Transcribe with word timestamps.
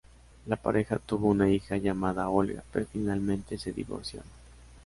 La 0.47 0.55
pareja 0.55 0.97
tuvo 0.97 1.27
una 1.29 1.47
hija 1.51 1.77
llamada 1.77 2.27
Olga, 2.27 2.63
pero 2.71 2.87
finalmente 2.91 3.59
se 3.59 3.71
divorciaron. 3.71 4.25